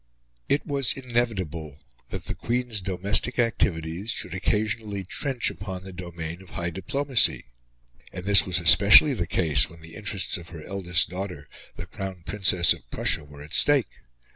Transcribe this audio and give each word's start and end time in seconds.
It 0.49 0.65
was 0.65 0.93
inevitable 0.93 1.77
that 2.09 2.23
the 2.25 2.33
Queen's 2.33 2.81
domestic 2.81 3.37
activities 3.37 4.09
should 4.09 4.33
occasionally 4.33 5.03
trench 5.03 5.51
upon 5.51 5.83
the 5.83 5.93
domain 5.93 6.41
of 6.41 6.49
high 6.49 6.71
diplomacy; 6.71 7.45
and 8.11 8.25
this 8.25 8.43
was 8.43 8.59
especially 8.59 9.13
the 9.13 9.27
case 9.27 9.69
when 9.69 9.81
the 9.81 9.93
interests 9.93 10.37
of 10.37 10.49
her 10.49 10.63
eldest 10.63 11.07
daughter, 11.11 11.47
the 11.75 11.85
Crown 11.85 12.23
Princess 12.25 12.73
of 12.73 12.89
Prussia, 12.89 13.23
were 13.23 13.43
at 13.43 13.53
stake. 13.53 13.99